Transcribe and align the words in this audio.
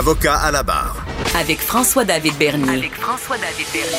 Avocat 0.00 0.36
à 0.36 0.50
la 0.50 0.62
barre. 0.62 1.04
Avec 1.38 1.60
François-David 1.60 2.32
Bernier. 2.38 2.70
Avec 2.70 2.94
François-David 2.94 3.66
Bernier. 3.70 3.98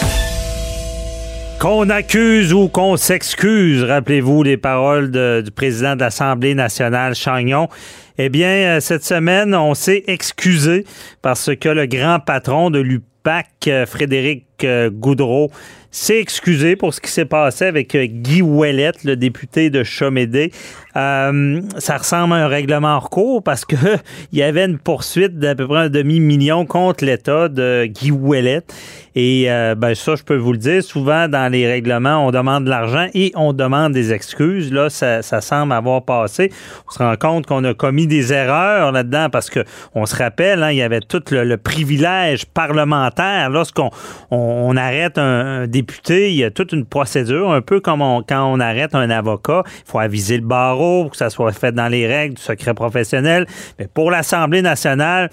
Qu'on 1.59 1.91
accuse 1.91 2.53
ou 2.53 2.69
qu'on 2.69 2.97
s'excuse, 2.97 3.83
rappelez-vous 3.83 4.41
les 4.41 4.57
paroles 4.57 5.11
du 5.11 5.51
président 5.51 5.95
de 5.95 5.99
l'Assemblée 5.99 6.55
nationale, 6.55 7.13
Chagnon. 7.13 7.69
Eh 8.17 8.29
bien, 8.29 8.47
euh, 8.47 8.79
cette 8.79 9.05
semaine, 9.05 9.53
on 9.53 9.75
s'est 9.75 10.03
excusé 10.07 10.87
parce 11.21 11.55
que 11.55 11.69
le 11.69 11.85
grand 11.85 12.19
patron 12.19 12.71
de 12.71 12.79
l'UPAC, 12.79 13.47
euh, 13.67 13.85
Frédéric 13.85 14.47
euh, 14.63 14.89
Goudreau, 14.89 15.51
s'est 15.93 16.19
excusé 16.19 16.77
pour 16.77 16.93
ce 16.93 17.01
qui 17.01 17.11
s'est 17.11 17.25
passé 17.25 17.65
avec 17.65 17.95
Guy 17.95 18.41
Ouellette, 18.41 19.03
le 19.03 19.17
député 19.17 19.69
de 19.69 19.83
Chomédé. 19.83 20.53
ça 20.93 21.97
ressemble 21.97 22.33
à 22.33 22.37
un 22.37 22.47
règlement 22.47 22.95
en 22.95 22.99
recours 22.99 23.43
parce 23.43 23.65
que 23.65 23.75
il 24.31 24.39
y 24.39 24.41
avait 24.41 24.65
une 24.65 24.77
poursuite 24.77 25.37
d'à 25.37 25.53
peu 25.53 25.67
près 25.67 25.79
un 25.79 25.89
demi-million 25.89 26.65
contre 26.65 27.03
l'État 27.03 27.49
de 27.49 27.87
Guy 27.87 28.11
Ouellette. 28.11 28.73
Et 29.13 29.51
euh, 29.51 29.75
ben 29.75 29.93
ça, 29.93 30.15
je 30.15 30.23
peux 30.23 30.37
vous 30.37 30.53
le 30.53 30.57
dire, 30.57 30.81
souvent 30.81 31.27
dans 31.27 31.51
les 31.51 31.67
règlements, 31.67 32.25
on 32.25 32.31
demande 32.31 32.63
de 32.63 32.69
l'argent 32.69 33.07
et 33.13 33.33
on 33.35 33.51
demande 33.51 33.91
des 33.91 34.13
excuses. 34.13 34.71
Là, 34.71 34.89
ça, 34.89 35.21
semble 35.21 35.73
avoir 35.73 36.03
passé. 36.03 36.51
On 36.87 36.91
se 36.91 36.99
rend 36.99 37.15
compte 37.17 37.45
qu'on 37.45 37.63
a 37.65 37.73
commis 37.73 38.07
des 38.07 38.31
erreurs 38.31 38.91
là-dedans 38.93 39.27
parce 39.29 39.49
que 39.49 39.65
on 39.95 40.05
se 40.05 40.15
rappelle, 40.15 40.63
hein, 40.63 40.71
il 40.71 40.77
y 40.77 40.81
avait 40.81 41.01
tout 41.01 41.23
le, 41.31 41.57
privilège 41.57 42.45
parlementaire. 42.45 43.49
Lorsqu'on 43.49 43.89
on, 44.31 44.50
arrête 44.77 45.17
un, 45.17 45.67
député, 45.67 46.31
il 46.31 46.37
y 46.37 46.43
a 46.43 46.51
toute 46.51 46.71
une 46.71 46.85
procédure, 46.85 47.51
un 47.51 47.61
peu 47.61 47.79
comme 47.79 48.01
quand 48.27 48.45
on 48.45 48.59
arrête 48.59 48.95
un 48.95 49.09
avocat. 49.09 49.63
Il 49.65 49.91
faut 49.91 49.99
aviser 49.99 50.37
le 50.37 50.45
barreau 50.45 51.03
pour 51.03 51.11
que 51.11 51.17
ça 51.17 51.29
soit 51.29 51.51
fait 51.51 51.71
dans 51.71 51.87
les 51.87 52.07
règles 52.07 52.35
du 52.35 52.41
secret 52.41 52.73
professionnel. 52.73 53.45
Mais 53.79 53.87
pour 53.87 54.11
l'Assemblée 54.11 54.61
nationale, 54.61 55.29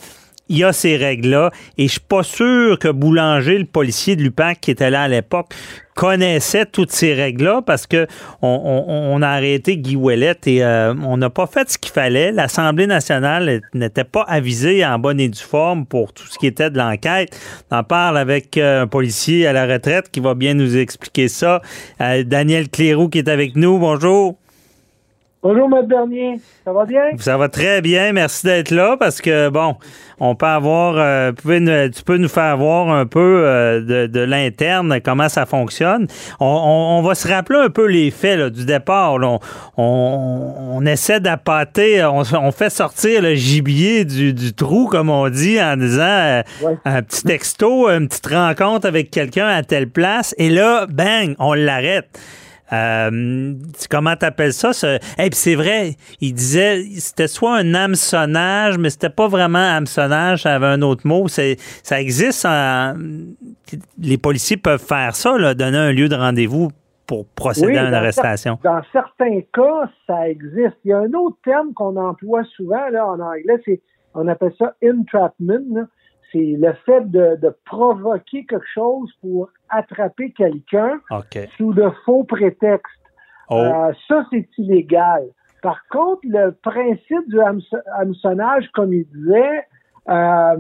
il 0.49 0.59
y 0.59 0.65
a 0.65 0.73
ces 0.73 0.97
règles-là. 0.97 1.51
Et 1.77 1.87
je 1.87 1.93
suis 1.93 2.01
pas 2.01 2.23
sûr 2.23 2.79
que 2.79 2.89
Boulanger, 2.89 3.59
le 3.59 3.65
policier 3.65 4.17
de 4.17 4.23
l'UPAC 4.23 4.61
qui 4.61 4.71
était 4.71 4.91
là 4.91 5.03
à 5.03 5.09
l'époque, 5.09 5.55
connaissait 5.95 6.65
toutes 6.65 6.93
ces 6.93 7.13
règles-là 7.13 7.61
parce 7.67 7.89
que 7.89 8.07
on, 8.41 9.21
a 9.21 9.29
arrêté 9.29 9.79
Guy 9.79 9.97
Ouellet 9.97 10.37
et 10.47 10.63
euh, 10.63 10.95
on 11.03 11.17
n'a 11.17 11.29
pas 11.29 11.49
fait 11.49 11.69
ce 11.69 11.77
qu'il 11.77 11.91
fallait. 11.91 12.31
L'Assemblée 12.31 12.87
nationale 12.87 13.63
n'était 13.75 14.05
pas 14.05 14.23
avisée 14.23 14.87
en 14.87 15.01
bonne 15.01 15.19
et 15.19 15.29
due 15.29 15.41
forme 15.41 15.87
pour 15.87 16.13
tout 16.13 16.27
ce 16.29 16.39
qui 16.39 16.47
était 16.47 16.71
de 16.71 16.79
l'enquête. 16.79 17.37
On 17.73 17.79
en 17.79 17.83
parle 17.83 18.17
avec 18.17 18.57
euh, 18.57 18.83
un 18.83 18.87
policier 18.87 19.49
à 19.49 19.53
la 19.53 19.67
retraite 19.67 20.09
qui 20.13 20.21
va 20.21 20.35
bien 20.35 20.55
nous 20.55 20.77
expliquer 20.77 21.27
ça. 21.27 21.63
Euh, 22.01 22.23
Daniel 22.23 22.69
Clérou 22.69 23.09
qui 23.09 23.19
est 23.19 23.29
avec 23.29 23.57
nous. 23.57 23.81
Bonjour. 23.81 24.39
Bonjour, 25.41 25.69
M. 25.73 25.87
Bernier. 25.87 26.41
Ça 26.65 26.73
va 26.73 26.85
bien? 26.85 27.17
Ça 27.19 27.37
va 27.37 27.49
très 27.49 27.81
bien. 27.81 28.13
Merci 28.13 28.45
d'être 28.45 28.73
là 28.73 28.97
parce 28.99 29.21
que, 29.21 29.49
bon, 29.51 29.77
on 30.19 30.35
peut 30.35 30.47
avoir, 30.47 30.97
euh, 30.99 31.31
tu 31.33 32.03
peux 32.03 32.17
nous 32.17 32.29
faire 32.29 32.57
voir 32.57 32.91
un 32.91 33.07
peu 33.07 33.45
euh, 33.45 34.09
de, 34.09 34.21
l'interne, 34.21 35.01
comment 35.01 35.29
ça 35.29 35.47
fonctionne. 35.47 36.09
On, 36.41 37.03
va 37.03 37.15
se 37.15 37.29
rappeler 37.29 37.61
un 37.61 37.71
peu 37.71 37.87
les 37.87 38.11
faits 38.11 38.53
du 38.53 38.65
départ. 38.65 39.15
On, 39.77 40.85
essaie 40.85 41.21
d'appâter, 41.21 42.05
on, 42.05 42.51
fait 42.51 42.71
sortir 42.71 43.23
le 43.23 43.37
gibier 43.37 44.05
du, 44.05 44.55
trou, 44.55 44.89
comme 44.89 45.09
on 45.09 45.29
dit, 45.29 45.63
en 45.63 45.77
disant 45.77 46.03
euh, 46.03 46.43
un 46.85 47.03
petit 47.03 47.23
texto, 47.23 47.89
une 47.89 48.09
petite 48.09 48.27
rencontre 48.27 48.89
avec 48.89 49.13
quelqu'un 49.13 49.47
à 49.47 49.63
telle 49.63 49.89
place. 49.89 50.35
Et 50.37 50.51
là, 50.51 50.87
bang, 50.89 51.37
on 51.39 51.55
l'arrête. 51.55 52.19
Euh, 52.73 53.55
comment 53.91 54.15
t'appelles 54.17 54.53
ça? 54.53 54.71
Et 55.19 55.31
puis 55.31 55.39
c'est 55.39 55.55
vrai, 55.55 55.97
il 56.21 56.35
disait 56.35 56.83
c'était 56.99 57.29
soit 57.29 57.57
un 57.57 57.75
hameçonnage, 57.75 58.79
mais 58.79 58.91
c'était 58.91 59.11
pas 59.11 59.29
vraiment 59.29 59.59
hameçonnage, 59.59 60.43
ça 60.43 60.55
avait 60.55 60.67
un 60.67 60.83
autre 60.83 61.07
mot. 61.07 61.27
Ça 61.29 62.01
existe. 62.01 62.47
les 63.99 64.19
policiers 64.19 64.57
peuvent 64.57 64.85
faire 64.85 65.15
ça, 65.17 65.39
là, 65.39 65.55
donner 65.55 65.79
un 65.79 65.93
lieu 65.93 66.09
de 66.09 66.17
rendez-vous 66.17 66.71
pour 67.07 67.27
procéder 67.27 67.79
à 67.79 67.89
une 67.89 67.95
arrestation. 67.95 68.59
dans 68.63 68.83
certains 68.93 69.41
cas, 69.55 69.91
ça 70.07 70.29
existe. 70.29 70.77
Il 70.85 70.91
y 70.91 70.93
a 70.93 70.99
un 70.99 71.13
autre 71.15 71.39
terme 71.43 71.73
qu'on 71.73 71.97
emploie 71.97 72.45
souvent 72.55 72.87
là, 72.91 73.07
en 73.07 73.19
anglais, 73.19 73.61
c'est 73.65 73.81
on 74.15 74.27
appelle 74.27 74.53
ça 74.59 74.75
entrapment 74.85 75.87
c'est 76.33 76.57
le 76.59 76.73
fait 76.85 77.11
de, 77.11 77.57
provoquer 77.65 78.45
quelque 78.47 78.67
chose 78.73 79.13
pour 79.21 79.49
attraper 79.69 80.33
quelqu'un 80.33 81.01
sous 81.57 81.73
de 81.73 81.91
faux 82.05 82.25
prétextes. 82.25 82.87
Oh. 83.51 83.57
Euh, 83.57 83.93
ça, 84.07 84.27
c'est 84.31 84.49
illégal. 84.59 85.25
Par 85.63 85.87
contre, 85.89 86.21
le 86.25 86.53
principe 86.53 87.29
du 87.29 87.41
hameçonnage, 87.41 88.69
comme 88.75 88.93
il 88.93 89.07
disait, 89.07 89.65
euh, 90.09 90.57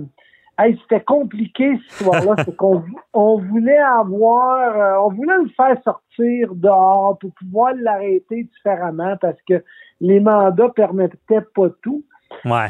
c'était 0.83 1.05
compliqué 1.05 1.77
cette 1.77 2.01
histoire-là. 2.01 2.45
qu'on 2.57 2.83
on 3.13 3.39
voulait 3.39 3.79
avoir, 3.79 4.77
euh, 4.77 5.07
on 5.07 5.15
voulait 5.15 5.39
le 5.43 5.49
faire 5.51 5.81
sortir 5.83 6.55
dehors 6.55 7.19
pour 7.19 7.33
pouvoir 7.35 7.75
l'arrêter 7.77 8.45
différemment 8.45 9.17
parce 9.21 9.41
que 9.49 9.63
les 10.01 10.21
mandats 10.21 10.71
permettaient 10.71 11.47
pas 11.55 11.69
tout. 11.83 12.05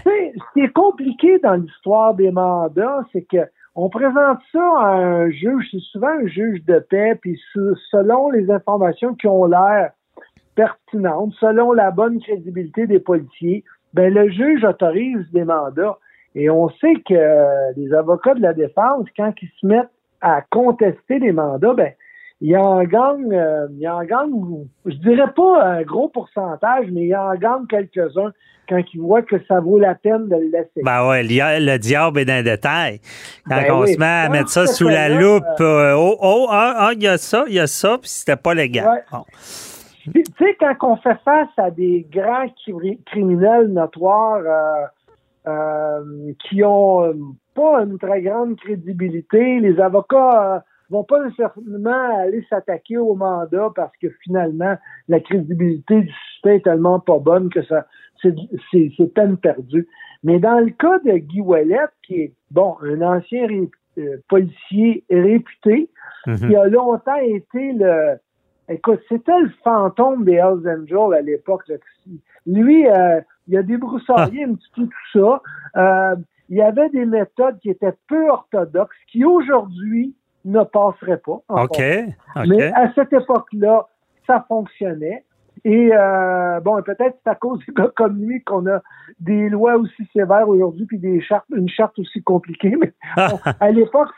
Ce 0.04 0.52
qui 0.54 0.60
est 0.60 0.72
compliqué 0.72 1.38
dans 1.41 1.54
l'histoire 1.54 2.14
des 2.14 2.30
mandats, 2.30 3.04
c'est 3.12 3.22
que 3.22 3.38
on 3.74 3.88
présente 3.91 4.38
ça 4.50 4.72
à 4.80 4.91
un 4.96 5.30
juge, 5.30 5.69
c'est 5.70 5.80
souvent 5.92 6.08
un 6.08 6.26
juge 6.26 6.64
de 6.64 6.80
paix, 6.80 7.16
puis 7.20 7.41
selon 7.92 8.30
les 8.30 8.50
informations 8.50 9.14
qui 9.14 9.28
ont 9.28 9.44
l'air 9.47 9.92
pertinentes, 10.56 11.32
selon 11.38 11.72
la 11.72 11.92
bonne 11.92 12.20
crédibilité 12.20 12.88
des 12.88 12.98
policiers, 12.98 13.62
ben 13.94 14.12
le 14.12 14.28
juge 14.30 14.64
autorise 14.64 15.24
des 15.32 15.44
mandats. 15.44 15.97
Et 16.34 16.50
on 16.50 16.68
sait 16.68 16.94
que 17.08 17.74
les 17.76 17.94
avocats 17.94 18.34
de 18.34 18.42
la 18.42 18.52
défense, 18.52 19.06
quand 19.16 19.32
ils 19.41 19.50
se 19.60 19.66
mettent 19.66 19.91
à 20.20 20.42
contester 20.50 21.20
des 21.20 21.32
mandats, 21.32 21.74
ben 21.74 21.92
il 22.41 22.56
en 22.56 22.84
gagne, 22.84 23.32
euh, 23.32 23.66
il 23.78 23.88
en 23.88 24.04
gagne, 24.04 24.66
je 24.87 24.94
dirais 24.97 25.32
pas 25.34 25.65
un 25.65 25.82
gros 25.82 26.09
pourcentage, 26.09 26.87
mais 26.93 27.06
il 27.06 27.16
en 27.16 27.34
gagne 27.34 27.66
quelques-uns 27.69 28.32
quand 28.69 28.81
ils 28.94 29.00
voient 29.00 29.22
que 29.22 29.37
ça 29.49 29.60
vaut 29.60 29.78
la 29.78 29.94
peine 29.94 30.28
de 30.28 30.37
le 30.37 30.50
laisser. 30.53 30.82
Ben 30.84 31.09
ouais, 31.09 31.22
le 31.22 31.78
diable 31.78 32.21
est 32.21 32.25
dans 32.25 32.37
le 32.37 32.43
détail. 32.44 33.00
Quand 33.48 33.56
ben 33.56 33.72
on 33.72 33.87
se 33.87 33.98
met 33.98 34.06
à 34.06 34.28
mettre 34.28 34.50
ça 34.50 34.66
sous 34.66 34.88
la 34.88 35.09
loupe, 35.09 35.43
euh, 35.60 35.94
oh, 35.97 36.16
oh, 36.21 36.47
ah, 36.50 36.75
ah, 36.77 36.91
il 36.94 37.03
y 37.03 37.09
a 37.09 37.19
ça, 37.19 37.44
il 37.48 37.54
y 37.54 37.60
a 37.60 37.66
ça, 37.66 37.98
puis 37.98 38.10
c'était 38.10 38.37
pas 38.37 38.54
légal. 38.54 39.04
Tu 40.12 40.22
sais, 40.38 40.56
quand 40.60 40.93
on 40.93 40.97
fait 40.97 41.19
face 41.25 41.48
à 41.56 41.71
des 41.71 42.06
grands 42.10 42.47
criminels 43.06 43.66
notoires 43.69 44.43
euh, 45.47 46.32
qui 46.48 46.62
ont 46.62 47.15
pas 47.54 47.82
une 47.82 47.98
très 47.98 48.22
grande 48.22 48.56
crédibilité, 48.56 49.59
les 49.60 49.81
avocats 49.81 50.62
vont 50.91 51.04
pas 51.04 51.25
nécessairement 51.25 52.19
aller 52.19 52.44
s'attaquer 52.49 52.97
au 52.99 53.15
mandat 53.15 53.69
parce 53.75 53.97
que 54.00 54.09
finalement, 54.22 54.76
la 55.09 55.21
crédibilité 55.21 56.00
du 56.00 56.12
suspect 56.32 56.56
est 56.56 56.65
tellement 56.65 57.00
pas 57.00 57.19
bonne 57.19 57.50
que 57.50 57.62
ça 57.65 57.87
c'est 58.22 59.15
peine 59.15 59.37
perdue. 59.37 59.87
Mais 60.25 60.38
dans 60.38 60.59
le 60.59 60.71
cas 60.71 60.98
de 61.00 61.12
Guy 61.19 61.41
Ouellet, 61.41 61.87
qui 62.03 62.15
est 62.15 62.33
bon, 62.51 62.77
un 62.83 63.01
ancien 63.03 63.47
euh, 63.98 64.16
policier 64.28 65.04
réputé, 65.10 65.89
mhm. 66.27 66.36
qui 66.36 66.57
a 66.57 66.66
longtemps 66.66 67.21
été 67.22 67.72
le 67.72 68.18
écoute, 68.68 69.01
c'était 69.09 69.39
le 69.41 69.51
fantôme 69.65 70.24
des 70.24 70.34
Hells 70.34 70.68
Angels 70.68 71.15
à 71.15 71.22
l'époque. 71.22 71.62
Lui, 72.47 72.86
euh, 72.86 73.21
il 73.47 73.57
a 73.57 73.62
débroussaillé 73.62 74.45
un 74.45 74.54
petit 74.54 74.71
peu 74.77 74.83
tout 74.83 75.18
ça. 75.18 75.42
Euh, 75.77 76.16
il 76.51 76.57
y 76.59 76.62
avait 76.62 76.89
des 76.91 77.04
méthodes 77.04 77.59
qui 77.60 77.71
étaient 77.71 77.95
peu 78.09 78.28
orthodoxes, 78.28 78.97
qui 79.10 79.24
aujourd'hui 79.24 80.15
ne 80.48 80.65
passerait 80.65 81.18
pas. 81.18 81.41
OK. 81.48 81.78
Mais 82.47 82.72
à 82.72 82.92
cette 82.95 83.12
époque-là, 83.12 83.86
ça 84.27 84.45
fonctionnait. 84.48 85.24
Et 85.65 85.91
euh, 85.92 86.60
bon, 86.60 86.80
peut-être 86.83 87.18
c'est 87.24 87.30
à 87.30 87.34
cause 87.34 87.59
des 87.66 87.72
gars 87.74 87.91
comme 87.97 88.18
lui 88.18 88.42
qu'on 88.45 88.66
a 88.66 88.80
des 89.18 89.48
lois 89.48 89.77
aussi 89.77 90.09
sévères 90.12 90.48
aujourd'hui, 90.48 90.86
puis 90.86 90.98
des 90.98 91.21
chartes, 91.21 91.47
une 91.54 91.68
charte 91.68 91.98
aussi 91.98 92.22
compliquée. 92.22 92.74
Mais 92.80 92.92
à 93.60 93.71
l'époque, 93.71 94.09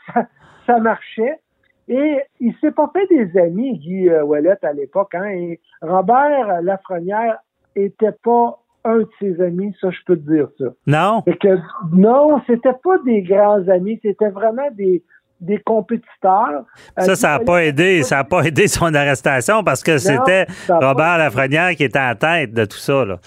ça, 0.65 0.79
marchait. 0.79 1.39
Et 1.87 2.19
il 2.39 2.53
s'est 2.61 2.71
pas 2.71 2.91
fait 2.93 3.07
des 3.07 3.37
amis, 3.39 3.77
Guy 3.79 4.09
euh, 4.09 4.23
Ouellet, 4.23 4.57
à 4.61 4.73
l'époque. 4.73 5.15
Hein, 5.15 5.29
et 5.29 5.59
Robert 5.81 6.61
Lafrenière 6.61 7.39
était 7.75 8.15
pas 8.23 8.59
un 8.83 8.99
de 8.99 9.09
ses 9.19 9.41
amis, 9.41 9.75
ça, 9.79 9.89
je 9.91 9.99
peux 10.05 10.15
te 10.15 10.31
dire 10.31 10.47
ça. 10.57 10.65
Non? 10.87 11.23
Et 11.27 11.35
que, 11.37 11.59
non, 11.91 12.41
c'était 12.47 12.73
pas 12.83 12.97
des 13.05 13.21
grands 13.21 13.67
amis, 13.67 13.99
c'était 14.01 14.29
vraiment 14.29 14.69
des, 14.71 15.03
des 15.41 15.57
compétiteurs. 15.59 16.63
Euh, 16.99 17.01
ça, 17.01 17.15
ça 17.15 17.37
n'a 17.37 17.39
pas 17.39 17.65
aidé, 17.65 18.03
ça 18.03 18.17
n'a 18.17 18.23
pas 18.23 18.43
aidé 18.43 18.67
son 18.67 18.93
arrestation 18.93 19.63
parce 19.63 19.83
que 19.83 19.97
c'était 19.97 20.45
Robert 20.69 21.17
Lafrenière 21.17 21.71
qui 21.75 21.83
était 21.83 21.99
en 21.99 22.15
tête 22.15 22.53
de 22.53 22.65
tout 22.65 22.77
ça, 22.77 23.03
là. 23.03 23.17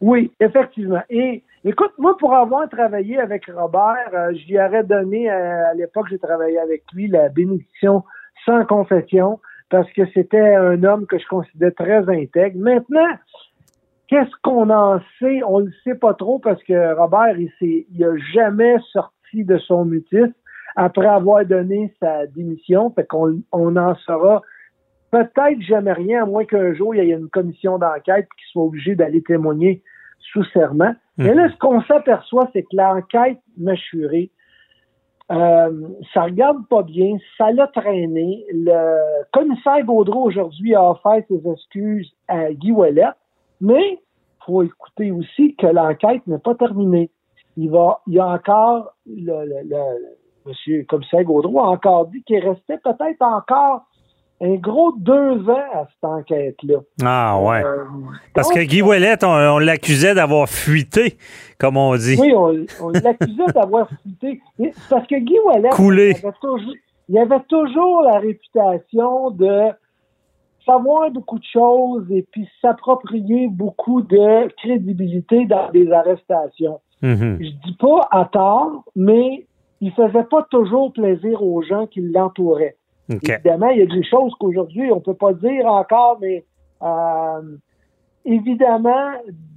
Oui, 0.00 0.32
effectivement. 0.40 1.02
Et 1.10 1.42
écoute, 1.64 1.92
moi, 1.98 2.16
pour 2.18 2.34
avoir 2.34 2.68
travaillé 2.70 3.18
avec 3.18 3.44
Robert, 3.54 4.08
euh, 4.14 4.32
j'y 4.32 4.58
aurais 4.58 4.84
donné, 4.84 5.30
euh, 5.30 5.70
à 5.70 5.74
l'époque, 5.74 6.06
j'ai 6.08 6.18
travaillé 6.18 6.58
avec 6.58 6.84
lui, 6.94 7.08
la 7.08 7.28
bénédiction 7.28 8.04
sans 8.46 8.64
confession, 8.64 9.40
parce 9.68 9.90
que 9.92 10.02
c'était 10.14 10.54
un 10.54 10.82
homme 10.84 11.06
que 11.06 11.18
je 11.18 11.26
considérais 11.26 11.72
très 11.72 12.08
intègre. 12.08 12.58
Maintenant, 12.58 13.08
qu'est-ce 14.08 14.34
qu'on 14.42 14.70
en 14.70 15.00
sait? 15.18 15.42
On 15.46 15.60
ne 15.60 15.66
le 15.66 15.72
sait 15.84 15.94
pas 15.94 16.14
trop 16.14 16.38
parce 16.38 16.62
que 16.62 16.94
Robert, 16.94 17.38
il 17.38 17.50
s'est, 17.58 17.86
il 17.94 18.04
a 18.04 18.16
jamais 18.32 18.76
sorti 18.92 19.44
de 19.44 19.58
son 19.58 19.84
mutisme 19.84 20.32
après 20.76 21.06
avoir 21.06 21.44
donné 21.44 21.94
sa 22.00 22.26
démission. 22.26 22.90
Fait 22.90 23.06
qu'on 23.06 23.40
on 23.52 23.76
en 23.76 23.94
saura 23.96 24.42
peut-être 25.10 25.60
jamais 25.60 25.92
rien, 25.92 26.22
à 26.22 26.26
moins 26.26 26.44
qu'un 26.44 26.72
jour, 26.74 26.94
il 26.94 27.04
y 27.04 27.10
ait 27.10 27.14
une 27.14 27.28
commission 27.28 27.78
d'enquête 27.78 28.28
qui 28.38 28.52
soit 28.52 28.62
obligé 28.62 28.94
d'aller 28.94 29.22
témoigner 29.22 29.82
sous 30.32 30.44
serment. 30.44 30.94
Mais 31.18 31.34
là, 31.34 31.50
ce 31.50 31.56
qu'on 31.58 31.82
s'aperçoit, 31.82 32.48
c'est 32.52 32.62
que 32.62 32.76
l'enquête 32.76 33.38
mâchurée, 33.58 34.30
euh, 35.30 35.88
ça 36.12 36.22
regarde 36.22 36.66
pas 36.68 36.82
bien, 36.82 37.16
ça 37.38 37.52
l'a 37.52 37.66
traîné. 37.68 38.44
Le 38.52 39.22
commissaire 39.32 39.84
Gaudreau 39.84 40.24
aujourd'hui 40.24 40.74
a 40.74 40.90
offert 40.90 41.22
ses 41.28 41.48
excuses 41.48 42.12
à 42.28 42.52
Guy 42.52 42.72
Ouellet, 42.72 43.10
mais 43.60 44.00
faut 44.44 44.62
écouter 44.62 45.10
aussi 45.10 45.54
que 45.56 45.66
l'enquête 45.66 46.26
n'est 46.26 46.38
pas 46.38 46.54
terminée. 46.54 47.10
Il 47.56 47.70
va, 47.70 48.00
il 48.06 48.14
y 48.14 48.18
a 48.18 48.26
encore 48.26 48.94
le, 49.06 49.44
le, 49.44 49.68
le 49.68 50.19
monsieur 50.46 50.84
commissaire 50.88 51.24
Gaudreau 51.24 51.60
a 51.60 51.68
encore 51.68 52.06
dit 52.06 52.22
qu'il 52.24 52.38
restait 52.38 52.78
peut-être 52.78 53.22
encore 53.22 53.84
un 54.42 54.54
gros 54.54 54.92
deux 54.96 55.48
ans 55.50 55.68
à 55.74 55.86
cette 55.86 56.04
enquête-là. 56.04 56.78
Ah 57.04 57.38
ouais. 57.40 57.62
Euh, 57.62 57.84
parce 58.34 58.50
que 58.50 58.60
Guy 58.60 58.80
Ouellet, 58.80 59.22
on, 59.22 59.58
l'accusait 59.58 60.14
d'avoir 60.14 60.48
fuité, 60.48 61.18
comme 61.58 61.76
on 61.76 61.94
dit. 61.96 62.16
Oui, 62.18 62.32
on, 62.34 62.90
l'accusait 62.90 63.52
d'avoir 63.54 63.88
fuité. 64.02 64.40
Parce 64.88 65.06
que 65.06 65.16
Guy 65.16 65.36
Ouellet, 65.44 65.68
Coulé. 65.70 66.14
Il, 66.18 66.26
avait 66.26 66.36
toujours, 66.40 66.74
il 67.08 67.18
avait 67.18 67.44
toujours 67.48 68.02
la 68.02 68.18
réputation 68.18 69.30
de 69.30 69.72
savoir 70.64 71.10
beaucoup 71.10 71.38
de 71.38 71.44
choses 71.52 72.10
et 72.10 72.24
puis 72.30 72.48
s'approprier 72.62 73.48
beaucoup 73.48 74.00
de 74.00 74.48
crédibilité 74.56 75.44
dans 75.44 75.70
des 75.70 75.90
arrestations. 75.92 76.80
Mm-hmm. 77.02 77.36
Je 77.40 77.68
dis 77.68 77.76
pas 77.78 78.08
à 78.10 78.24
tort, 78.26 78.84
mais 78.96 79.46
il 79.80 79.92
faisait 79.92 80.24
pas 80.24 80.42
toujours 80.50 80.92
plaisir 80.92 81.42
aux 81.42 81.62
gens 81.62 81.86
qui 81.86 82.00
l'entouraient. 82.00 82.76
Évidemment, 83.08 83.68
il 83.70 83.78
y 83.78 83.82
a 83.82 83.86
des 83.86 84.04
choses 84.04 84.32
qu'aujourd'hui, 84.38 84.92
on 84.92 85.00
peut 85.00 85.14
pas 85.14 85.32
dire 85.32 85.66
encore, 85.66 86.18
mais 86.20 86.44
euh, 86.82 87.56
évidemment, 88.24 89.12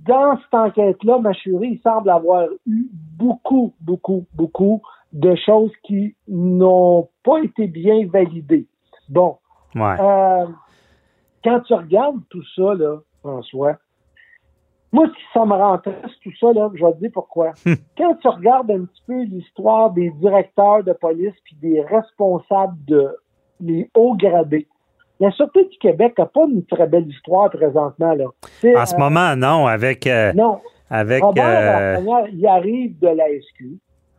dans 0.08 0.38
cette 0.38 0.54
enquête-là, 0.54 1.20
Machuri, 1.20 1.74
il 1.74 1.80
semble 1.82 2.10
avoir 2.10 2.48
eu 2.66 2.88
beaucoup, 2.92 3.74
beaucoup, 3.82 4.26
beaucoup 4.34 4.82
de 5.12 5.36
choses 5.36 5.72
qui 5.84 6.16
n'ont 6.28 7.10
pas 7.24 7.40
été 7.44 7.68
bien 7.68 8.08
validées. 8.08 8.66
Bon. 9.10 9.38
Euh, 9.76 10.46
quand 11.44 11.60
tu 11.62 11.74
regardes 11.74 12.22
tout 12.30 12.44
ça, 12.56 12.74
là, 12.74 12.98
François, 13.22 13.78
moi, 14.94 15.08
si 15.08 15.24
ça 15.34 15.44
me 15.44 15.54
rend 15.54 15.80
triste, 15.80 16.20
tout 16.24 16.32
ça, 16.40 16.54
là, 16.54 16.70
je 16.76 16.86
vais 16.86 16.94
te 16.94 17.00
dire 17.00 17.10
pourquoi. 17.12 17.54
Hmm. 17.66 17.74
Quand 17.98 18.14
tu 18.22 18.28
regardes 18.28 18.70
un 18.70 18.86
petit 18.86 19.02
peu 19.08 19.24
l'histoire 19.24 19.90
des 19.90 20.12
directeurs 20.12 20.84
de 20.84 20.94
police 20.94 21.34
puis 21.44 21.58
des 21.62 21.82
responsables 21.82 22.78
de 22.88 23.18
les 23.60 23.90
hauts 23.96 24.16
gradés, 24.16 24.68
la 25.20 25.32
Sûreté 25.32 25.66
du 25.66 25.78
Québec 25.80 26.14
n'a 26.18 26.28
pas 26.28 26.46
une 26.48 26.64
très 26.66 26.86
belle 26.86 27.08
histoire 27.08 27.50
présentement. 27.50 28.14
Là. 28.14 28.26
En 28.26 28.86
ce 28.86 28.96
moment, 28.96 29.36
non, 29.36 29.66
avec... 29.66 30.06
Euh, 30.06 30.32
non. 30.34 30.60
Avec... 30.92 31.24
Robert 31.24 32.04
euh... 32.06 32.28
il 32.32 32.46
arrive 32.46 33.00
de 33.00 33.08
la 33.08 33.26
SQ. 33.30 33.64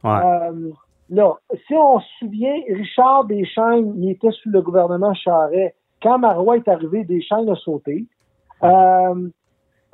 Ouais. 0.02 0.10
Euh, 0.10 0.70
là, 1.10 1.34
si 1.68 1.74
on 1.74 2.00
se 2.00 2.06
souvient, 2.18 2.56
Richard 2.68 3.26
Deschaines, 3.26 3.94
il 3.96 4.10
était 4.10 4.32
sous 4.32 4.50
le 4.50 4.60
gouvernement 4.60 5.14
Charret. 5.14 5.74
Quand 6.02 6.18
Marois 6.18 6.56
est 6.56 6.68
arrivé, 6.68 7.04
Deschaines 7.04 7.48
a 7.48 7.54
sauté. 7.54 8.06
Euh, 8.64 9.28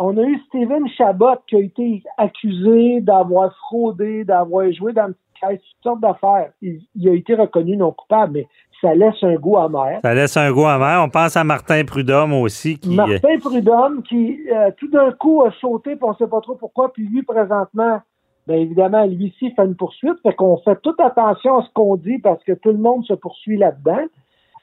on 0.00 0.16
a 0.16 0.22
eu 0.22 0.38
Steven 0.48 0.88
Chabot 0.96 1.36
qui 1.46 1.56
a 1.56 1.58
été 1.60 2.02
accusé 2.16 3.02
d'avoir 3.02 3.54
fraudé, 3.56 4.24
d'avoir 4.24 4.72
joué 4.72 4.94
dans 4.94 5.08
une 5.08 5.14
caisse, 5.38 5.60
toutes 5.60 5.82
sortes 5.82 6.00
d'affaires. 6.00 6.50
Il, 6.62 6.80
a 7.06 7.12
été 7.12 7.34
reconnu 7.34 7.76
non 7.76 7.92
coupable, 7.92 8.32
mais 8.32 8.48
ça 8.80 8.94
laisse 8.94 9.22
un 9.22 9.34
goût 9.34 9.58
amer. 9.58 10.00
Ça 10.02 10.14
laisse 10.14 10.38
un 10.38 10.50
goût 10.52 10.64
amer. 10.64 11.04
On 11.04 11.10
pense 11.10 11.36
à 11.36 11.44
Martin 11.44 11.84
Prudhomme 11.84 12.32
aussi. 12.32 12.78
Qui... 12.78 12.94
Martin 12.94 13.38
Prudhomme 13.40 14.02
qui, 14.02 14.40
euh, 14.50 14.70
tout 14.78 14.88
d'un 14.88 15.12
coup, 15.12 15.42
a 15.42 15.52
sauté, 15.60 15.96
puis 15.96 16.04
on 16.04 16.12
ne 16.12 16.16
sait 16.16 16.26
pas 16.26 16.40
trop 16.40 16.54
pourquoi. 16.54 16.90
Puis 16.90 17.06
lui, 17.06 17.22
présentement, 17.22 18.00
bien 18.48 18.56
évidemment, 18.56 19.04
lui 19.04 19.34
ci 19.38 19.50
fait 19.50 19.64
une 19.66 19.76
poursuite. 19.76 20.16
Fait 20.22 20.32
qu'on 20.32 20.56
fait 20.64 20.80
toute 20.82 20.98
attention 20.98 21.58
à 21.58 21.62
ce 21.62 21.68
qu'on 21.74 21.96
dit 21.96 22.18
parce 22.20 22.42
que 22.44 22.52
tout 22.52 22.70
le 22.70 22.78
monde 22.78 23.04
se 23.04 23.12
poursuit 23.12 23.58
là-dedans. 23.58 24.06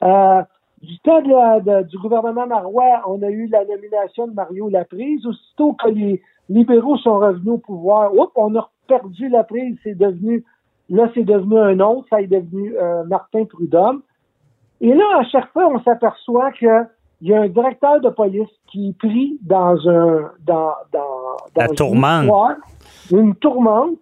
Euh, 0.02 0.42
du 0.82 0.98
temps 1.00 1.20
du 1.22 1.98
gouvernement 1.98 2.46
marois, 2.46 3.02
on 3.06 3.22
a 3.22 3.30
eu 3.30 3.48
la 3.48 3.64
nomination 3.64 4.28
de 4.28 4.32
Mario 4.32 4.68
Laprise. 4.68 5.26
Aussitôt 5.26 5.72
que 5.72 5.88
les 5.88 6.22
libéraux 6.48 6.96
sont 6.98 7.18
revenus 7.18 7.54
au 7.54 7.58
pouvoir, 7.58 8.12
on 8.36 8.54
a 8.56 8.70
perdu 8.86 9.28
la 9.28 9.44
prise. 9.44 9.76
C'est 9.82 9.96
devenu, 9.96 10.44
là, 10.88 11.10
c'est 11.14 11.24
devenu 11.24 11.58
un 11.58 11.80
autre. 11.80 12.06
Ça 12.10 12.22
est 12.22 12.26
devenu 12.26 12.76
euh, 12.76 13.04
Martin 13.04 13.44
Prudhomme. 13.44 14.02
Et 14.80 14.94
là, 14.94 15.04
à 15.18 15.24
chaque 15.24 15.52
fois, 15.52 15.68
on 15.68 15.82
s'aperçoit 15.82 16.52
que 16.52 16.84
il 17.20 17.28
y 17.30 17.34
a 17.34 17.40
un 17.40 17.48
directeur 17.48 18.00
de 18.00 18.10
police 18.10 18.48
qui 18.70 18.90
est 18.90 18.96
pris 18.96 19.38
dans 19.42 19.76
un 19.88 20.30
dans 20.46 20.70
dans, 20.92 21.36
la 21.56 21.68
tourmente. 21.68 22.30
Une, 23.10 23.18
une 23.18 23.34
tourmente. 23.34 23.98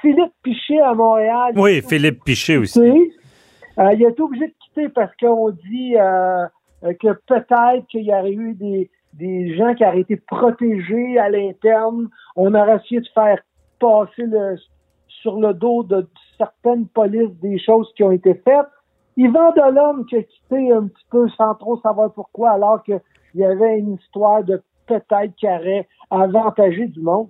Philippe 0.00 0.32
Pichet 0.42 0.80
à 0.80 0.94
Montréal. 0.94 1.52
Oui, 1.56 1.82
Philippe 1.82 2.24
Pichet 2.24 2.56
aussi. 2.56 2.80
Euh, 2.80 3.92
il 3.94 4.04
a 4.04 4.08
été 4.08 4.22
obligé 4.22 4.46
de 4.46 4.54
parce 4.94 5.14
qu'on 5.16 5.50
dit 5.50 5.96
euh, 5.96 6.46
que 6.82 7.12
peut-être 7.26 7.86
qu'il 7.88 8.02
y 8.02 8.12
aurait 8.12 8.32
eu 8.32 8.54
des, 8.54 8.90
des 9.14 9.56
gens 9.56 9.74
qui 9.74 9.84
auraient 9.84 10.00
été 10.00 10.16
protégés 10.16 11.18
à 11.18 11.28
l'interne. 11.28 12.08
On 12.36 12.54
aurait 12.54 12.76
essayé 12.76 13.00
de 13.00 13.08
faire 13.14 13.38
passer 13.78 14.24
le, 14.26 14.56
sur 15.08 15.38
le 15.38 15.54
dos 15.54 15.82
de 15.82 16.08
certaines 16.38 16.86
polices 16.86 17.34
des 17.42 17.58
choses 17.58 17.92
qui 17.96 18.02
ont 18.02 18.12
été 18.12 18.34
faites. 18.34 18.66
Yvan 19.16 19.52
Delhomme 19.52 20.06
qui 20.06 20.16
a 20.16 20.22
quitté 20.22 20.72
un 20.72 20.86
petit 20.86 21.06
peu 21.10 21.28
sans 21.30 21.54
trop 21.54 21.78
savoir 21.80 22.12
pourquoi, 22.12 22.52
alors 22.52 22.82
qu'il 22.82 23.00
y 23.34 23.44
avait 23.44 23.78
une 23.78 23.94
histoire 23.94 24.44
de 24.44 24.62
peut-être 24.86 25.34
qui 25.36 25.46
aurait 25.46 25.86
avantagé 26.10 26.86
du 26.86 27.00
monde. 27.00 27.28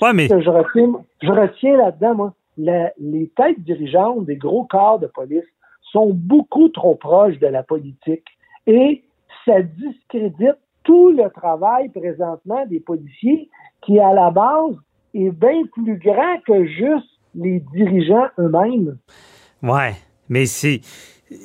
Ouais, 0.00 0.12
mais... 0.14 0.28
je 0.28 0.50
retiens, 0.50 0.92
je 1.22 1.30
retiens 1.30 1.76
là-dedans, 1.76 2.14
moi, 2.14 2.34
les 2.56 3.30
têtes 3.36 3.60
dirigeantes 3.60 4.24
des 4.24 4.36
gros 4.36 4.64
corps 4.64 4.98
de 4.98 5.06
police 5.06 5.44
sont 5.92 6.12
beaucoup 6.12 6.68
trop 6.68 6.94
proches 6.94 7.38
de 7.38 7.46
la 7.46 7.62
politique 7.62 8.26
et 8.66 9.02
ça 9.44 9.62
discrédite 9.62 10.58
tout 10.84 11.10
le 11.10 11.28
travail 11.30 11.88
présentement 11.90 12.64
des 12.66 12.80
policiers 12.80 13.48
qui, 13.82 13.98
à 13.98 14.12
la 14.12 14.30
base, 14.30 14.74
est 15.14 15.30
bien 15.30 15.62
plus 15.72 15.98
grand 15.98 16.40
que 16.46 16.66
juste 16.66 17.08
les 17.34 17.60
dirigeants 17.74 18.28
eux-mêmes. 18.38 18.98
Ouais, 19.62 19.94
mais 20.28 20.46
c'est 20.46 20.80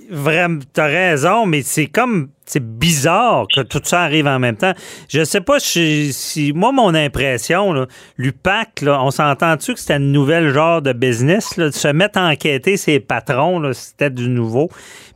vraiment, 0.09 0.59
t'as 0.73 0.87
raison, 0.87 1.45
mais 1.45 1.61
c'est 1.61 1.87
comme, 1.87 2.29
c'est 2.45 2.63
bizarre 2.63 3.45
que 3.53 3.61
tout 3.61 3.81
ça 3.83 4.01
arrive 4.01 4.27
en 4.27 4.39
même 4.39 4.57
temps. 4.57 4.73
Je 5.09 5.23
sais 5.23 5.41
pas 5.41 5.59
si, 5.59 6.51
moi, 6.55 6.71
mon 6.71 6.93
impression, 6.93 7.87
l'UPAC, 8.17 8.83
on 8.87 9.11
s'entend-tu 9.11 9.73
que 9.73 9.79
c'était 9.79 9.93
un 9.93 9.99
nouvel 9.99 10.53
genre 10.53 10.81
de 10.81 10.93
business, 10.93 11.57
de 11.57 11.69
se 11.69 11.87
mettre 11.87 12.19
à 12.19 12.27
enquêter 12.27 12.77
ses 12.77 12.99
patrons, 12.99 13.61
c'était 13.73 14.09
du 14.09 14.27
nouveau? 14.29 14.69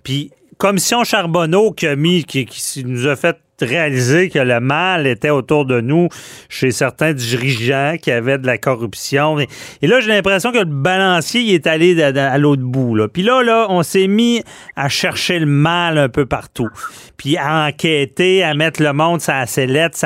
Puis, 0.03 0.31
Commission 0.57 1.03
Charbonneau 1.03 1.71
qui 1.71 1.87
a 1.87 1.95
mis, 1.95 2.23
qui 2.25 2.83
nous 2.85 3.07
a 3.07 3.15
fait 3.15 3.37
réaliser 3.65 4.29
que 4.29 4.39
le 4.39 4.59
mal 4.59 5.07
était 5.07 5.29
autour 5.29 5.65
de 5.65 5.81
nous 5.81 6.07
chez 6.49 6.71
certains 6.71 7.13
dirigeants 7.13 7.95
qui 8.01 8.11
avaient 8.11 8.37
de 8.37 8.45
la 8.45 8.57
corruption. 8.57 9.37
Et, 9.39 9.87
là, 9.87 9.99
j'ai 9.99 10.09
l'impression 10.09 10.51
que 10.51 10.59
le 10.59 10.65
balancier 10.65 11.53
est 11.53 11.67
allé 11.67 12.01
à, 12.01 12.37
l'autre 12.37 12.63
bout. 12.63 12.95
Là. 12.95 13.07
Puis 13.07 13.23
là, 13.23 13.43
là, 13.43 13.67
on 13.69 13.83
s'est 13.83 14.07
mis 14.07 14.43
à 14.75 14.89
chercher 14.89 15.39
le 15.39 15.45
mal 15.45 15.97
un 15.97 16.09
peu 16.09 16.25
partout. 16.25 16.69
Puis 17.17 17.37
à 17.37 17.67
enquêter, 17.67 18.43
à 18.43 18.53
mettre 18.53 18.81
le 18.81 18.93
monde 18.93 19.21
sur 19.21 19.33
la 19.33 19.45
sellette, 19.45 20.01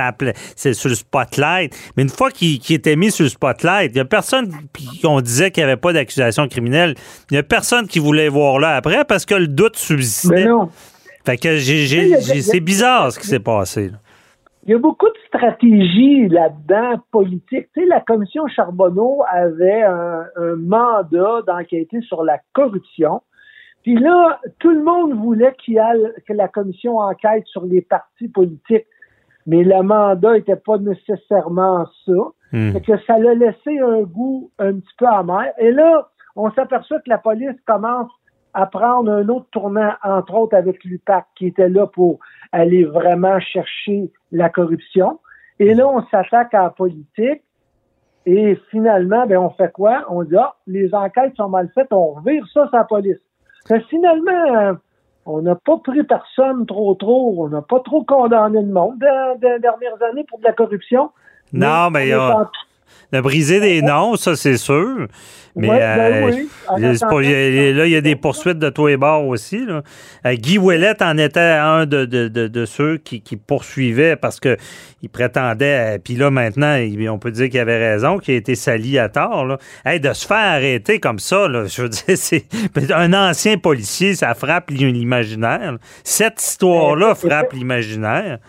c'est 0.55 0.73
sur 0.73 0.89
le 0.89 0.95
spotlight. 0.95 1.75
Mais 1.95 2.03
une 2.03 2.09
fois 2.09 2.31
qu'il 2.31 2.59
était 2.69 2.95
mis 2.95 3.11
sur 3.11 3.23
le 3.23 3.29
spotlight, 3.29 3.91
il 3.91 3.95
n'y 3.95 4.01
a 4.01 4.05
personne, 4.05 4.51
puis 4.71 4.87
disait 5.21 5.51
qu'il 5.51 5.63
n'y 5.63 5.69
avait 5.69 5.79
pas 5.79 5.93
d'accusation 5.93 6.47
criminelle, 6.47 6.95
il 7.29 7.33
n'y 7.33 7.37
a 7.37 7.43
personne 7.43 7.87
qui 7.87 7.99
voulait 7.99 8.29
voir 8.29 8.59
là 8.59 8.75
après 8.75 9.05
parce 9.05 9.25
que 9.25 9.35
le 9.35 9.47
doute 9.47 9.77
subsistait. 9.77 10.35
Mais 10.35 10.45
non. 10.45 10.69
Fait 11.25 11.37
que 11.37 11.57
c'est 11.57 12.59
bizarre 12.59 13.11
ce 13.11 13.19
qui 13.19 13.27
s'est 13.27 13.39
passé. 13.39 13.91
il 14.65 14.71
y 14.71 14.73
a 14.73 14.77
beaucoup 14.77 15.07
de 15.07 15.17
stratégies 15.27 16.27
là-dedans 16.27 17.01
politiques. 17.11 17.69
Tu 17.73 17.81
sais, 17.81 17.85
la 17.85 18.01
commission 18.01 18.47
Charbonneau 18.47 19.23
avait 19.29 19.83
un, 19.83 20.25
mandat 20.57 21.41
d'enquêter 21.47 22.01
sur 22.01 22.23
la 22.23 22.39
corruption. 22.53 23.21
Puis 23.83 23.95
là, 23.95 24.39
tout 24.59 24.71
le 24.71 24.83
monde 24.83 25.13
voulait 25.13 25.55
qu'il 25.63 25.81
que 26.27 26.33
la 26.33 26.47
commission 26.47 26.97
enquête 26.97 27.45
sur 27.47 27.65
les 27.65 27.81
partis 27.81 28.27
politiques, 28.27 28.85
mais 29.45 29.63
le 29.63 29.81
mandat 29.81 30.33
n'était 30.33 30.55
pas 30.55 30.77
nécessairement 30.77 31.85
ça. 32.05 32.13
Hmm. 32.51 32.79
que 32.81 32.93
ça 33.07 33.17
l'a 33.17 33.33
laissé 33.33 33.79
un 33.79 34.03
goût 34.03 34.51
un 34.59 34.73
petit 34.73 34.93
peu 34.99 35.07
amer. 35.07 35.51
Et 35.57 35.71
là, 35.71 36.07
on 36.35 36.51
s'aperçoit 36.51 36.99
que 36.99 37.09
la 37.09 37.17
police 37.17 37.59
commence 37.65 38.11
à 38.53 38.65
prendre 38.65 39.11
un 39.11 39.27
autre 39.29 39.47
tournant, 39.51 39.93
entre 40.03 40.35
autres 40.35 40.55
avec 40.55 40.83
l'UPAC, 40.83 41.25
qui 41.35 41.47
était 41.47 41.69
là 41.69 41.87
pour 41.87 42.19
aller 42.51 42.83
vraiment 42.83 43.39
chercher 43.39 44.11
la 44.31 44.49
corruption. 44.49 45.19
Et 45.59 45.73
là, 45.73 45.87
on 45.87 46.05
s'attaque 46.07 46.53
à 46.53 46.63
la 46.63 46.69
politique. 46.69 47.41
Et 48.25 48.57
finalement, 48.71 49.25
ben, 49.25 49.37
on 49.37 49.49
fait 49.49 49.71
quoi? 49.71 50.05
On 50.09 50.23
dit, 50.23 50.35
ah, 50.37 50.55
les 50.65 50.93
enquêtes 50.93 51.35
sont 51.35 51.49
mal 51.49 51.69
faites, 51.73 51.91
on 51.91 52.13
revire 52.13 52.45
ça 52.53 52.67
sur 52.67 52.77
la 52.77 52.85
police. 52.85 53.17
finalement, 53.89 54.77
on 55.25 55.41
n'a 55.41 55.55
pas 55.55 55.77
pris 55.77 56.03
personne 56.03 56.65
trop 56.65 56.95
trop, 56.95 57.35
on 57.45 57.49
n'a 57.49 57.61
pas 57.61 57.79
trop 57.81 58.03
condamné 58.03 58.61
le 58.61 58.71
monde 58.71 58.99
dans, 58.99 59.37
les 59.41 59.59
dernières 59.59 60.01
années 60.09 60.25
pour 60.29 60.39
de 60.39 60.45
la 60.45 60.53
corruption. 60.53 61.11
Non, 61.51 61.89
mais, 61.89 62.05
mais 62.05 62.13
de 63.11 63.21
briser 63.21 63.59
des 63.59 63.81
noms, 63.81 64.15
ça, 64.15 64.35
c'est 64.35 64.57
sûr. 64.57 65.07
Mais 65.55 65.67
ben 65.67 65.75
euh, 65.75 67.73
là, 67.73 67.85
il 67.85 67.91
y 67.91 67.95
a 67.95 68.01
des 68.01 68.15
poursuites 68.15 68.57
de 68.57 68.69
tous 68.69 68.87
les 68.87 68.97
bords 68.97 69.27
aussi. 69.27 69.65
Là. 69.65 69.83
Euh, 70.25 70.33
Guy 70.33 70.57
Ouellet 70.57 71.01
en 71.03 71.17
était 71.19 71.39
un 71.39 71.85
de, 71.85 72.05
de, 72.05 72.27
de, 72.27 72.65
ceux 72.65 72.97
qui, 72.97 73.21
qui, 73.21 73.37
poursuivaient 73.37 74.15
parce 74.15 74.39
qu'il 74.39 74.57
prétendait, 75.11 75.95
euh, 75.95 75.99
puis 76.03 76.15
là, 76.15 76.31
maintenant, 76.31 76.75
on 77.09 77.19
peut 77.19 77.29
dire 77.29 77.49
qu'il 77.49 77.59
avait 77.59 77.91
raison, 77.91 78.17
qu'il 78.17 78.33
a 78.33 78.37
été 78.37 78.55
sali 78.55 78.97
à 78.97 79.09
tort. 79.09 79.45
Là. 79.45 79.59
de 79.99 80.13
se 80.13 80.25
faire 80.25 80.37
arrêter 80.37 80.99
comme 80.99 81.19
ça, 81.19 81.47
là, 81.47 81.65
je 81.65 81.83
veux 81.83 81.89
dire, 81.89 82.03
c'est 82.17 82.45
un 82.91 83.13
ancien 83.13 83.59
policier, 83.59 84.15
ça 84.15 84.33
frappe 84.33 84.71
l'imaginaire. 84.71 85.77
Cette 86.03 86.41
histoire-là 86.41 87.13
frappe 87.13 87.53
l'imaginaire. 87.53 88.39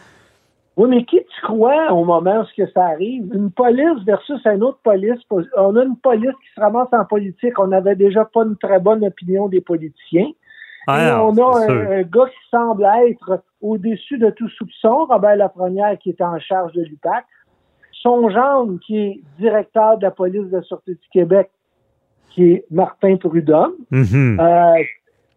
Oui, 0.77 0.89
mais 0.91 1.05
qui 1.05 1.19
tu 1.19 1.43
crois 1.43 1.93
au 1.93 2.05
moment 2.05 2.41
où 2.41 2.65
ça 2.75 2.85
arrive? 2.85 3.33
Une 3.33 3.53
police 3.53 4.05
versus 4.05 4.45
une 4.45 4.63
autre 4.65 4.81
police. 4.83 5.21
On 5.57 5.77
a 5.77 5.85
une 5.85 5.97
police 5.97 6.33
qui 6.33 6.55
se 6.55 6.61
ramasse 6.61 6.89
en 6.93 7.05
politique. 7.05 7.59
On 7.59 7.69
n'avait 7.69 7.95
déjà 7.95 8.25
pas 8.25 8.43
une 8.43 8.57
très 8.57 8.81
bonne 8.81 9.05
opinion 9.05 9.49
des 9.49 9.61
politiciens. 9.61 10.31
Ah, 10.87 11.25
on 11.25 11.37
a 11.39 11.71
un, 11.71 12.03
gars 12.03 12.27
qui 12.27 12.51
semble 12.51 12.85
être 13.07 13.43
au-dessus 13.63 14.19
de 14.19 14.31
tout 14.31 14.49
soupçon, 14.51 15.07
Robert 15.07 15.37
Lafrenière, 15.37 15.97
qui 15.99 16.11
est 16.11 16.21
en 16.21 16.39
charge 16.41 16.73
de 16.73 16.83
l'UPAC. 16.83 17.25
Son 17.93 18.29
gendre, 18.29 18.79
qui 18.81 18.99
est 18.99 19.21
directeur 19.39 19.97
de 19.97 20.03
la 20.03 20.11
police 20.11 20.47
de 20.51 20.57
la 20.57 20.63
Sûreté 20.63 20.93
du 20.93 21.09
Québec, 21.11 21.51
qui 22.31 22.51
est 22.51 22.65
Martin 22.71 23.17
Prudhomme. 23.17 23.75
Mm-hmm. 23.93 24.41
Euh, 24.41 24.83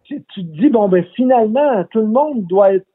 tu, 0.04 0.22
tu, 0.34 0.44
te 0.44 0.60
dis, 0.60 0.68
bon, 0.68 0.88
ben 0.88 1.04
finalement, 1.14 1.84
tout 1.84 2.00
le 2.00 2.08
monde 2.08 2.44
doit 2.46 2.74
être 2.74 2.86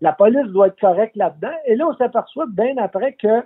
la 0.00 0.12
police 0.12 0.46
doit 0.52 0.68
être 0.68 0.80
correcte 0.80 1.16
là-dedans. 1.16 1.54
Et 1.66 1.76
là, 1.76 1.86
on 1.88 1.96
s'aperçoit 1.96 2.46
bien 2.48 2.76
après 2.78 3.14
que 3.14 3.42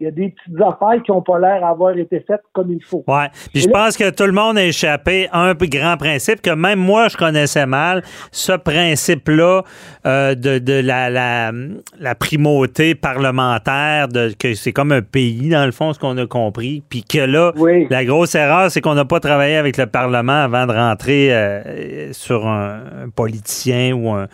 il 0.00 0.04
y 0.04 0.06
a 0.08 0.10
des 0.10 0.28
petites 0.28 0.60
affaires 0.60 1.02
qui 1.02 1.10
n'ont 1.10 1.22
pas 1.22 1.38
l'air 1.38 1.60
d'avoir 1.60 1.96
été 1.96 2.20
faites 2.20 2.42
comme 2.52 2.70
il 2.70 2.82
faut. 2.82 3.02
Ouais. 3.06 3.28
Puis 3.52 3.62
je 3.62 3.68
pense 3.68 3.96
que 3.96 4.10
tout 4.10 4.26
le 4.26 4.32
monde 4.32 4.58
a 4.58 4.64
échappé 4.64 5.28
à 5.32 5.40
un 5.40 5.54
grand 5.54 5.96
principe 5.96 6.42
que 6.42 6.50
même 6.50 6.78
moi 6.78 7.08
je 7.08 7.16
connaissais 7.16 7.66
mal, 7.66 8.02
ce 8.30 8.52
principe-là 8.52 9.62
euh, 10.06 10.34
de, 10.34 10.58
de 10.58 10.80
la, 10.80 11.10
la, 11.10 11.52
la, 11.98 12.14
primauté 12.14 12.94
parlementaire, 12.94 14.08
de 14.08 14.32
que 14.38 14.54
c'est 14.54 14.72
comme 14.72 14.92
un 14.92 15.02
pays 15.02 15.48
dans 15.48 15.64
le 15.64 15.72
fond, 15.72 15.92
ce 15.92 15.98
qu'on 15.98 16.16
a 16.18 16.26
compris. 16.26 16.82
Puis 16.88 17.02
que 17.02 17.18
là, 17.18 17.52
la 17.90 18.04
grosse 18.04 18.34
erreur, 18.34 18.70
c'est 18.70 18.80
qu'on 18.80 18.94
n'a 18.94 19.04
pas 19.04 19.20
travaillé 19.20 19.56
avec 19.56 19.76
le 19.76 19.86
Parlement 19.86 20.42
avant 20.44 20.66
de 20.66 20.72
rentrer 20.72 21.34
euh, 21.34 22.12
sur 22.12 22.46
un, 22.46 23.08
politicien 23.14 23.94
ou 23.94 24.10
un, 24.10 24.26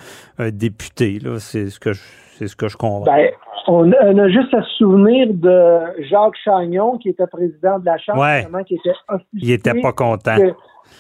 député. 0.51 1.21
C'est 1.39 1.71
ce 1.71 1.79
que 1.79 1.93
je, 1.93 2.01
c'est 2.39 2.49
ce 2.49 2.57
que 2.57 2.69
je 2.69 2.77
comprends. 2.77 3.05
Ben, 3.05 3.31
on, 3.67 3.93
a 3.93 4.29
juste 4.29 4.53
à 4.55 4.63
se 4.63 4.71
souvenir 4.79 5.29
de 5.31 6.03
Jacques 6.09 6.37
Chagnon, 6.45 6.99
qui 6.99 7.11
était 7.11 7.27
président 7.27 7.79
de 7.79 7.87
la 7.87 7.99
Chambre, 7.99 8.65
qui 8.67 8.75
était 8.75 8.91
Il 9.35 9.51
était 9.51 9.81
pas 9.81 9.93
content. 9.93 10.37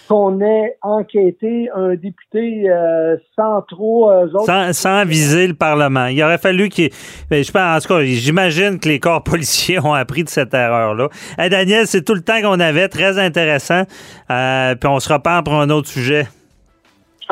qu'on 0.08 0.40
ait 0.40 0.76
enquêté 0.82 1.68
un 1.74 1.94
député 1.94 2.70
euh, 2.70 3.16
sans 3.36 3.62
trop 3.62 4.10
euh, 4.10 4.26
sans, 4.72 5.04
viser 5.04 5.46
le 5.48 5.54
Parlement. 5.54 6.06
Il 6.06 6.22
aurait 6.22 6.38
fallu 6.38 6.68
qu'il. 6.68 6.90
Ben, 7.30 7.42
je 7.42 7.50
pense, 7.50 7.84
en 7.84 7.86
tout 7.86 7.94
cas, 7.94 8.04
j'imagine 8.04 8.78
que 8.78 8.88
les 8.88 9.00
corps 9.00 9.22
policiers 9.24 9.78
ont 9.78 9.94
appris 9.94 10.24
de 10.24 10.28
cette 10.28 10.54
erreur-là. 10.54 11.08
Daniel, 11.38 11.86
c'est 11.86 12.04
tout 12.04 12.14
le 12.14 12.22
temps 12.22 12.40
qu'on 12.40 12.60
avait, 12.60 12.88
très 12.88 13.18
intéressant. 13.18 13.82
Euh, 14.30 14.74
puis 14.76 14.88
on 14.88 15.00
se 15.00 15.12
reparle 15.12 15.44
pour 15.44 15.54
un 15.54 15.70
autre 15.70 15.88
sujet. 15.88 16.26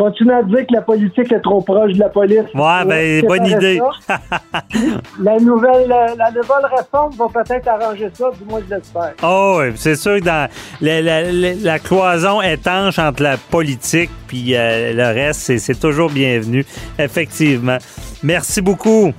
Continue 0.00 0.32
à 0.32 0.42
dire 0.42 0.66
que 0.66 0.72
la 0.72 0.80
politique 0.80 1.30
est 1.30 1.42
trop 1.42 1.60
proche 1.60 1.92
de 1.92 1.98
la 1.98 2.08
police. 2.08 2.46
Ouais, 2.54 2.84
ben, 2.86 3.20
bonne 3.26 3.44
idée. 3.44 3.82
la 5.20 5.38
nouvelle, 5.38 5.88
la 5.88 6.30
nouvelle 6.30 6.66
réforme 6.74 7.12
va 7.18 7.26
peut-être 7.28 7.68
arranger 7.68 8.08
ça, 8.14 8.30
du 8.30 8.48
moins 8.48 8.60
je 8.66 8.76
l'espère. 8.76 9.12
Oh, 9.22 9.58
oui, 9.60 9.72
c'est 9.76 9.96
sûr 9.96 10.16
que 10.16 10.24
dans 10.24 10.48
la, 10.80 11.78
cloison 11.80 12.40
étanche 12.40 12.98
entre 12.98 13.22
la 13.22 13.36
politique 13.36 14.08
puis 14.26 14.54
euh, 14.56 14.94
le 14.94 15.04
reste, 15.04 15.58
c'est 15.58 15.78
toujours 15.78 16.08
bienvenu, 16.08 16.64
effectivement. 16.98 17.76
Merci 18.22 18.62
beaucoup. 18.62 19.12